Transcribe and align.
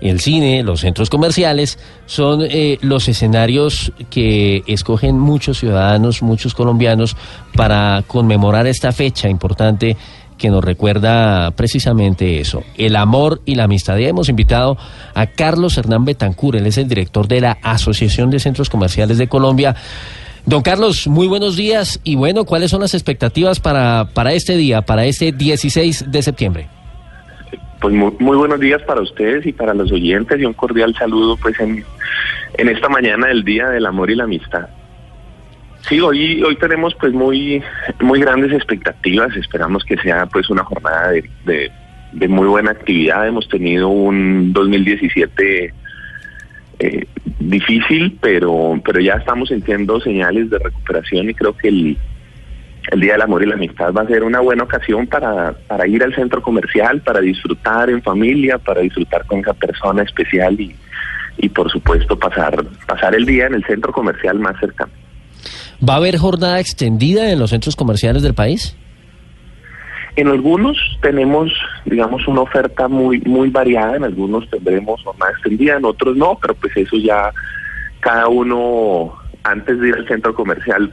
el 0.00 0.20
cine, 0.20 0.62
los 0.62 0.80
centros 0.80 1.10
comerciales, 1.10 1.78
son 2.06 2.42
eh, 2.42 2.78
los 2.80 3.08
escenarios 3.08 3.92
que 4.10 4.62
escogen 4.66 5.18
muchos 5.18 5.58
ciudadanos, 5.58 6.22
muchos 6.22 6.54
colombianos, 6.54 7.16
para 7.54 8.04
conmemorar 8.06 8.66
esta 8.66 8.92
fecha 8.92 9.28
importante 9.28 9.96
que 10.36 10.50
nos 10.50 10.62
recuerda 10.62 11.50
precisamente 11.52 12.40
eso, 12.40 12.62
el 12.76 12.96
amor 12.96 13.40
y 13.46 13.54
la 13.54 13.64
amistad. 13.64 13.98
Hemos 13.98 14.28
invitado 14.28 14.76
a 15.14 15.26
Carlos 15.26 15.78
Hernán 15.78 16.04
Betancur, 16.04 16.56
él 16.56 16.66
es 16.66 16.78
el 16.78 16.88
director 16.88 17.26
de 17.26 17.40
la 17.40 17.58
Asociación 17.62 18.30
de 18.30 18.38
Centros 18.38 18.68
Comerciales 18.68 19.18
de 19.18 19.28
Colombia. 19.28 19.74
Don 20.44 20.62
Carlos, 20.62 21.08
muy 21.08 21.26
buenos 21.26 21.56
días 21.56 22.00
y 22.04 22.14
bueno, 22.14 22.44
¿cuáles 22.44 22.70
son 22.70 22.80
las 22.80 22.94
expectativas 22.94 23.58
para, 23.58 24.10
para 24.14 24.32
este 24.32 24.56
día, 24.56 24.82
para 24.82 25.04
este 25.06 25.32
16 25.32 26.04
de 26.08 26.22
septiembre? 26.22 26.75
Pues 27.80 27.94
muy, 27.94 28.12
muy, 28.18 28.36
buenos 28.36 28.58
días 28.60 28.82
para 28.82 29.02
ustedes 29.02 29.46
y 29.46 29.52
para 29.52 29.74
los 29.74 29.92
oyentes 29.92 30.40
y 30.40 30.44
un 30.44 30.54
cordial 30.54 30.94
saludo 30.94 31.36
pues 31.36 31.58
en, 31.60 31.84
en 32.56 32.68
esta 32.68 32.88
mañana 32.88 33.26
del 33.26 33.44
Día 33.44 33.68
del 33.68 33.86
Amor 33.86 34.10
y 34.10 34.14
la 34.14 34.24
Amistad. 34.24 34.68
Sí, 35.82 36.00
hoy, 36.00 36.42
hoy 36.42 36.56
tenemos 36.56 36.94
pues 36.96 37.12
muy, 37.12 37.62
muy 38.00 38.20
grandes 38.20 38.52
expectativas, 38.52 39.36
esperamos 39.36 39.84
que 39.84 39.96
sea 39.98 40.26
pues 40.26 40.50
una 40.50 40.64
jornada 40.64 41.10
de, 41.10 41.30
de, 41.44 41.70
de 42.12 42.28
muy 42.28 42.48
buena 42.48 42.72
actividad, 42.72 43.28
hemos 43.28 43.48
tenido 43.48 43.88
un 43.88 44.52
2017 44.52 45.72
eh, 46.78 47.06
difícil, 47.38 48.18
pero, 48.20 48.80
pero 48.84 49.00
ya 49.00 49.14
estamos 49.14 49.48
sintiendo 49.48 50.00
señales 50.00 50.50
de 50.50 50.58
recuperación 50.58 51.30
y 51.30 51.34
creo 51.34 51.56
que 51.56 51.68
el, 51.68 51.98
el 52.90 53.00
Día 53.00 53.12
del 53.12 53.22
Amor 53.22 53.42
y 53.42 53.46
la 53.46 53.54
Amistad 53.54 53.92
va 53.92 54.02
a 54.02 54.06
ser 54.06 54.22
una 54.22 54.40
buena 54.40 54.64
ocasión 54.64 55.06
para, 55.06 55.52
para 55.66 55.86
ir 55.86 56.02
al 56.02 56.14
centro 56.14 56.40
comercial, 56.40 57.00
para 57.00 57.20
disfrutar 57.20 57.90
en 57.90 58.02
familia, 58.02 58.58
para 58.58 58.80
disfrutar 58.80 59.26
con 59.26 59.40
esa 59.40 59.54
persona 59.54 60.02
especial 60.02 60.60
y, 60.60 60.74
y 61.38 61.48
por 61.48 61.70
supuesto 61.70 62.18
pasar, 62.18 62.64
pasar 62.86 63.14
el 63.14 63.26
día 63.26 63.46
en 63.46 63.54
el 63.54 63.64
centro 63.64 63.92
comercial 63.92 64.38
más 64.38 64.58
cercano. 64.60 64.92
¿Va 65.86 65.94
a 65.94 65.96
haber 65.96 66.16
jornada 66.16 66.60
extendida 66.60 67.30
en 67.30 67.38
los 67.38 67.50
centros 67.50 67.76
comerciales 67.76 68.22
del 68.22 68.34
país? 68.34 68.76
En 70.16 70.28
algunos 70.28 70.78
tenemos, 71.02 71.52
digamos, 71.84 72.26
una 72.26 72.40
oferta 72.40 72.88
muy 72.88 73.20
muy 73.20 73.50
variada, 73.50 73.96
en 73.96 74.04
algunos 74.04 74.48
tendremos 74.48 75.02
jornada 75.02 75.32
extendida, 75.32 75.76
en 75.76 75.84
otros 75.84 76.16
no, 76.16 76.38
pero 76.40 76.54
pues 76.54 76.74
eso 76.74 76.96
ya 76.96 77.30
cada 78.00 78.26
uno 78.28 79.14
antes 79.42 79.78
de 79.78 79.88
ir 79.88 79.94
al 79.94 80.08
centro 80.08 80.34
comercial 80.34 80.90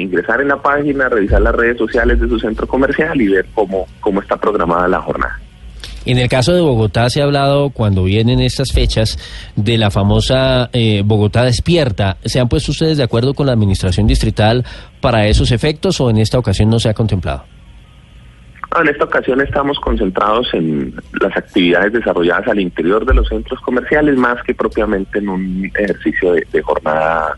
ingresar 0.00 0.40
en 0.40 0.48
la 0.48 0.60
página, 0.60 1.08
revisar 1.08 1.42
las 1.42 1.54
redes 1.54 1.78
sociales 1.78 2.20
de 2.20 2.28
su 2.28 2.38
centro 2.38 2.66
comercial 2.66 3.20
y 3.20 3.28
ver 3.28 3.46
cómo, 3.54 3.86
cómo 4.00 4.20
está 4.20 4.36
programada 4.36 4.88
la 4.88 5.00
jornada. 5.00 5.40
En 6.06 6.18
el 6.18 6.28
caso 6.28 6.54
de 6.54 6.60
Bogotá 6.60 7.10
se 7.10 7.20
ha 7.20 7.24
hablado 7.24 7.70
cuando 7.70 8.04
vienen 8.04 8.38
estas 8.38 8.72
fechas 8.72 9.18
de 9.56 9.76
la 9.76 9.90
famosa 9.90 10.70
eh, 10.72 11.02
Bogotá 11.04 11.42
despierta. 11.42 12.16
¿Se 12.24 12.38
han 12.38 12.48
puesto 12.48 12.70
ustedes 12.70 12.96
de 12.96 13.02
acuerdo 13.02 13.34
con 13.34 13.46
la 13.46 13.52
administración 13.52 14.06
distrital 14.06 14.64
para 15.00 15.26
esos 15.26 15.50
efectos 15.50 16.00
o 16.00 16.08
en 16.08 16.18
esta 16.18 16.38
ocasión 16.38 16.70
no 16.70 16.78
se 16.78 16.90
ha 16.90 16.94
contemplado? 16.94 17.44
En 18.80 18.88
esta 18.88 19.04
ocasión 19.04 19.40
estamos 19.40 19.80
concentrados 19.80 20.52
en 20.54 20.94
las 21.20 21.36
actividades 21.36 21.94
desarrolladas 21.94 22.46
al 22.46 22.60
interior 22.60 23.04
de 23.04 23.14
los 23.14 23.26
centros 23.26 23.58
comerciales 23.60 24.16
más 24.16 24.40
que 24.44 24.54
propiamente 24.54 25.18
en 25.18 25.28
un 25.28 25.72
ejercicio 25.74 26.34
de, 26.34 26.46
de 26.52 26.62
jornada 26.62 27.36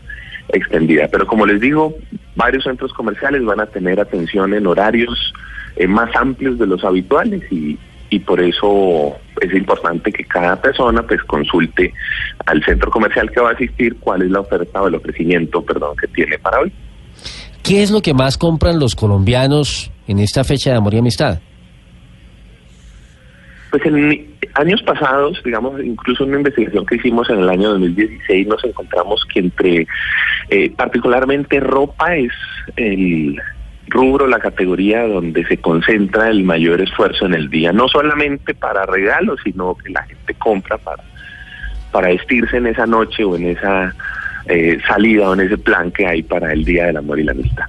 extendida. 0.49 1.07
Pero 1.11 1.25
como 1.25 1.45
les 1.45 1.59
digo, 1.59 1.95
varios 2.39 2.63
centros 2.63 2.93
comerciales 2.93 3.43
van 3.43 3.59
a 3.59 3.65
tener 3.65 3.99
atención 3.99 4.53
en 4.53 4.65
horarios 4.65 5.33
eh, 5.75 5.87
más 5.87 6.15
amplios 6.15 6.57
de 6.57 6.65
los 6.65 6.83
habituales 6.85 7.43
y, 7.51 7.77
y 8.09 8.19
por 8.19 8.39
eso 8.39 9.17
es 9.41 9.53
importante 9.53 10.11
que 10.11 10.23
cada 10.23 10.55
persona 10.59 11.03
pues 11.03 11.21
consulte 11.23 11.93
al 12.45 12.63
centro 12.63 12.89
comercial 12.89 13.29
que 13.29 13.41
va 13.41 13.49
a 13.49 13.53
asistir 13.53 13.97
cuál 13.99 14.21
es 14.21 14.31
la 14.31 14.39
oferta 14.39 14.81
o 14.81 14.87
el 14.87 14.95
ofrecimiento, 14.95 15.61
perdón, 15.61 15.97
que 15.97 16.07
tiene 16.07 16.39
para 16.39 16.61
hoy. 16.61 16.71
¿Qué 17.61 17.83
es 17.83 17.91
lo 17.91 18.01
que 18.01 18.13
más 18.13 18.37
compran 18.37 18.79
los 18.79 18.95
colombianos 18.95 19.91
en 20.07 20.19
esta 20.19 20.45
fecha 20.45 20.71
de 20.71 20.77
amor 20.77 20.93
y 20.93 20.99
amistad? 20.99 21.39
Pues 23.69 23.85
en 23.85 24.28
años 24.55 24.81
pasados, 24.83 25.41
digamos, 25.43 25.81
incluso 25.83 26.23
en 26.23 26.29
una 26.29 26.39
investigación 26.39 26.85
que 26.85 26.95
hicimos 26.95 27.29
en 27.29 27.39
el 27.39 27.49
año 27.49 27.69
2016, 27.71 28.47
nos 28.47 28.63
encontramos 28.63 29.25
que 29.31 29.39
entre, 29.39 29.87
eh, 30.49 30.71
particularmente 30.75 31.59
ropa 31.59 32.15
es 32.15 32.33
el 32.75 33.39
rubro, 33.87 34.27
la 34.27 34.39
categoría 34.39 35.07
donde 35.07 35.45
se 35.45 35.57
concentra 35.57 36.29
el 36.29 36.43
mayor 36.43 36.81
esfuerzo 36.81 37.25
en 37.25 37.33
el 37.33 37.49
día, 37.49 37.71
no 37.71 37.87
solamente 37.87 38.53
para 38.53 38.85
regalos, 38.85 39.39
sino 39.43 39.75
que 39.75 39.89
la 39.89 40.03
gente 40.03 40.33
compra 40.35 40.77
para, 40.77 41.03
para 41.91 42.09
vestirse 42.09 42.57
en 42.57 42.67
esa 42.67 42.85
noche 42.85 43.23
o 43.23 43.35
en 43.35 43.47
esa 43.47 43.93
eh, 44.45 44.79
salida 44.87 45.29
o 45.29 45.33
en 45.33 45.41
ese 45.41 45.57
plan 45.57 45.91
que 45.91 46.05
hay 46.05 46.23
para 46.23 46.53
el 46.53 46.63
Día 46.63 46.85
del 46.87 46.97
Amor 46.97 47.19
y 47.19 47.23
la 47.23 47.31
Amistad. 47.31 47.65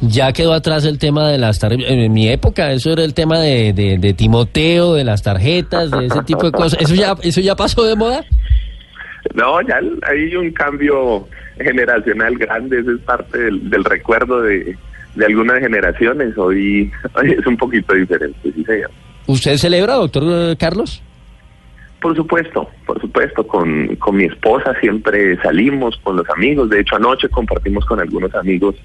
Ya 0.00 0.32
quedó 0.32 0.52
atrás 0.52 0.84
el 0.84 0.98
tema 0.98 1.28
de 1.30 1.38
las 1.38 1.58
tarjetas. 1.58 1.90
En 1.90 2.12
mi 2.12 2.28
época 2.28 2.70
eso 2.72 2.92
era 2.92 3.02
el 3.02 3.14
tema 3.14 3.38
de, 3.40 3.72
de, 3.72 3.98
de, 3.98 4.12
Timoteo, 4.12 4.94
de 4.94 5.04
las 5.04 5.22
tarjetas, 5.22 5.90
de 5.90 6.06
ese 6.06 6.22
tipo 6.22 6.44
de 6.44 6.52
cosas. 6.52 6.80
¿Eso 6.80 6.94
ya, 6.94 7.14
eso 7.22 7.40
ya 7.40 7.56
pasó 7.56 7.82
de 7.84 7.96
moda? 7.96 8.24
No, 9.34 9.60
ya 9.62 9.80
hay 10.08 10.36
un 10.36 10.50
cambio 10.52 11.26
generacional 11.58 12.36
grande, 12.36 12.80
eso 12.80 12.92
es 12.92 13.00
parte 13.00 13.38
del, 13.38 13.70
del 13.70 13.84
recuerdo 13.84 14.42
de, 14.42 14.76
de 15.14 15.26
algunas 15.26 15.60
generaciones. 15.60 16.36
Hoy, 16.36 16.90
hoy, 17.14 17.32
es 17.32 17.46
un 17.46 17.56
poquito 17.56 17.94
diferente, 17.94 18.38
sí 18.42 18.64
señor. 18.64 18.90
¿Usted 19.26 19.56
celebra, 19.56 19.94
doctor 19.94 20.56
Carlos? 20.56 21.02
Por 22.00 22.14
supuesto, 22.14 22.68
por 22.86 23.00
supuesto, 23.00 23.44
con, 23.46 23.96
con 23.96 24.16
mi 24.16 24.24
esposa 24.24 24.74
siempre 24.80 25.36
salimos 25.42 25.96
con 26.04 26.16
los 26.16 26.28
amigos. 26.30 26.70
De 26.70 26.80
hecho, 26.80 26.96
anoche 26.96 27.28
compartimos 27.28 27.84
con 27.86 27.98
algunos 27.98 28.32
amigos 28.34 28.76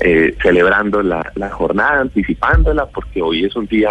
eh, 0.00 0.34
celebrando 0.42 1.02
la, 1.02 1.30
la, 1.34 1.50
jornada, 1.50 2.00
anticipándola, 2.00 2.86
porque 2.86 3.20
hoy 3.20 3.44
es 3.44 3.54
un 3.54 3.66
día 3.66 3.90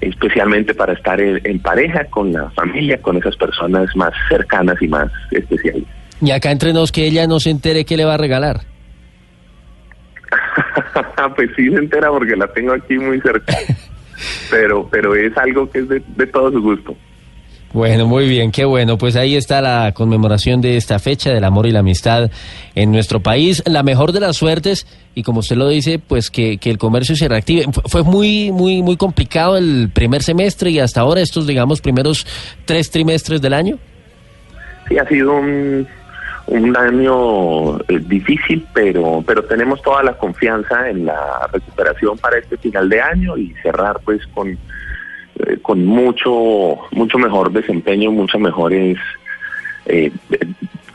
especialmente 0.00 0.74
para 0.74 0.94
estar 0.94 1.20
en, 1.20 1.40
en, 1.44 1.60
pareja, 1.60 2.04
con 2.06 2.32
la 2.32 2.50
familia, 2.50 3.00
con 3.00 3.16
esas 3.16 3.36
personas 3.36 3.94
más 3.94 4.12
cercanas 4.28 4.80
y 4.80 4.88
más 4.88 5.10
especiales. 5.30 5.84
Y 6.20 6.30
acá 6.30 6.50
entre 6.50 6.72
nos 6.72 6.92
que 6.92 7.06
ella 7.06 7.26
no 7.26 7.40
se 7.40 7.50
entere 7.50 7.84
qué 7.84 7.96
le 7.96 8.04
va 8.04 8.14
a 8.14 8.18
regalar. 8.18 8.60
pues 11.36 11.50
sí 11.56 11.70
se 11.70 11.76
entera 11.76 12.08
porque 12.10 12.36
la 12.36 12.48
tengo 12.48 12.72
aquí 12.72 12.98
muy 12.98 13.20
cerca, 13.20 13.54
pero, 14.50 14.88
pero 14.90 15.14
es 15.14 15.36
algo 15.36 15.70
que 15.70 15.80
es 15.80 15.88
de, 15.88 16.02
de 16.16 16.26
todo 16.26 16.50
su 16.50 16.60
gusto. 16.60 16.96
Bueno, 17.72 18.06
muy 18.06 18.28
bien, 18.28 18.52
qué 18.52 18.64
bueno. 18.64 18.98
Pues 18.98 19.16
ahí 19.16 19.34
está 19.34 19.62
la 19.62 19.92
conmemoración 19.92 20.60
de 20.60 20.76
esta 20.76 20.98
fecha 20.98 21.30
del 21.30 21.44
amor 21.44 21.66
y 21.66 21.70
la 21.70 21.78
amistad 21.80 22.30
en 22.74 22.92
nuestro 22.92 23.20
país. 23.20 23.62
La 23.66 23.82
mejor 23.82 24.12
de 24.12 24.20
las 24.20 24.36
suertes 24.36 24.86
y 25.14 25.22
como 25.22 25.40
usted 25.40 25.56
lo 25.56 25.68
dice, 25.68 25.98
pues 25.98 26.30
que, 26.30 26.58
que 26.58 26.70
el 26.70 26.78
comercio 26.78 27.16
se 27.16 27.28
reactive. 27.28 27.66
Fue 27.86 28.02
muy, 28.02 28.50
muy, 28.50 28.82
muy 28.82 28.96
complicado 28.96 29.56
el 29.56 29.90
primer 29.92 30.22
semestre 30.22 30.70
y 30.70 30.78
hasta 30.80 31.00
ahora 31.00 31.20
estos, 31.20 31.46
digamos, 31.46 31.80
primeros 31.80 32.26
tres 32.64 32.90
trimestres 32.90 33.40
del 33.42 33.52
año. 33.52 33.78
Sí, 34.88 34.98
ha 34.98 35.06
sido 35.06 35.32
un, 35.32 35.86
un 36.46 36.76
año 36.76 37.78
eh, 37.80 38.00
difícil, 38.06 38.66
pero, 38.72 39.22
pero 39.26 39.44
tenemos 39.44 39.82
toda 39.82 40.02
la 40.02 40.14
confianza 40.14 40.88
en 40.88 41.06
la 41.06 41.48
recuperación 41.52 42.16
para 42.18 42.38
este 42.38 42.56
final 42.56 42.88
de 42.88 43.00
año 43.00 43.36
y 43.36 43.54
cerrar 43.62 44.00
pues 44.04 44.26
con 44.34 44.58
eh, 45.38 45.58
con 45.62 45.84
mucho 45.84 46.78
mucho 46.90 47.18
mejor 47.18 47.52
desempeño, 47.52 48.10
muchos 48.10 48.40
mejores 48.40 48.98
eh, 49.86 50.12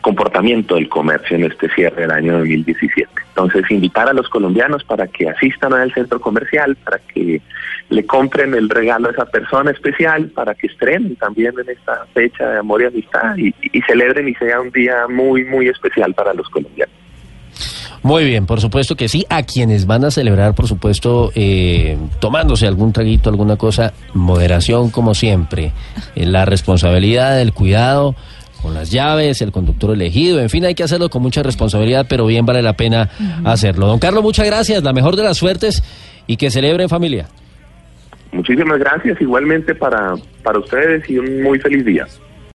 comportamiento 0.01 0.75
del 0.75 0.87
comercio 0.87 1.35
en 1.35 1.43
este 1.43 1.69
cierre 1.69 2.03
del 2.03 2.11
año 2.11 2.37
2017. 2.39 3.09
Entonces, 3.29 3.69
invitar 3.69 4.07
a 4.07 4.13
los 4.13 4.29
colombianos 4.29 4.83
para 4.85 5.07
que 5.07 5.27
asistan 5.27 5.73
al 5.73 5.93
centro 5.93 6.21
comercial, 6.21 6.77
para 6.77 6.99
que 6.99 7.41
le 7.89 8.05
compren 8.05 8.53
el 8.53 8.69
regalo 8.69 9.09
a 9.09 9.11
esa 9.11 9.25
persona 9.25 9.71
especial, 9.71 10.27
para 10.29 10.55
que 10.55 10.67
estrenen 10.67 11.17
también 11.17 11.53
en 11.61 11.69
esta 11.69 12.05
fecha 12.13 12.49
de 12.49 12.59
amor 12.59 12.81
y 12.81 12.85
amistad 12.85 13.35
y, 13.35 13.53
y 13.61 13.81
celebren 13.81 14.29
y 14.29 14.35
sea 14.35 14.61
un 14.61 14.71
día 14.71 15.07
muy, 15.09 15.43
muy 15.43 15.67
especial 15.67 16.13
para 16.13 16.33
los 16.33 16.47
colombianos. 16.49 16.95
Muy 18.07 18.23
bien, 18.23 18.45
por 18.45 18.61
supuesto 18.61 18.95
que 18.95 19.09
sí. 19.09 19.25
A 19.29 19.43
quienes 19.43 19.85
van 19.85 20.05
a 20.05 20.11
celebrar, 20.11 20.55
por 20.55 20.65
supuesto, 20.65 21.29
eh, 21.35 21.97
tomándose 22.21 22.65
algún 22.65 22.93
traguito, 22.93 23.29
alguna 23.29 23.57
cosa, 23.57 23.91
moderación 24.13 24.91
como 24.91 25.13
siempre. 25.13 25.73
Eh, 26.15 26.25
la 26.25 26.45
responsabilidad, 26.45 27.41
el 27.41 27.51
cuidado 27.51 28.15
con 28.61 28.73
las 28.73 28.91
llaves, 28.91 29.41
el 29.41 29.51
conductor 29.51 29.93
elegido, 29.93 30.39
en 30.39 30.49
fin, 30.49 30.63
hay 30.63 30.73
que 30.73 30.83
hacerlo 30.83 31.09
con 31.09 31.21
mucha 31.21 31.43
responsabilidad, 31.43 32.05
pero 32.07 32.25
bien 32.25 32.45
vale 32.45 32.61
la 32.61 32.77
pena 32.77 33.09
hacerlo. 33.43 33.87
Don 33.87 33.99
Carlos, 33.99 34.23
muchas 34.23 34.45
gracias, 34.45 34.81
la 34.83 34.93
mejor 34.93 35.17
de 35.17 35.23
las 35.23 35.35
suertes 35.35 35.83
y 36.27 36.37
que 36.37 36.49
celebre 36.49 36.83
en 36.83 36.89
familia. 36.89 37.27
Muchísimas 38.31 38.79
gracias 38.79 39.19
igualmente 39.19 39.75
para, 39.75 40.15
para 40.43 40.59
ustedes 40.59 41.09
y 41.09 41.17
un 41.17 41.43
muy 41.43 41.59
feliz 41.59 41.85
día. 41.85 42.07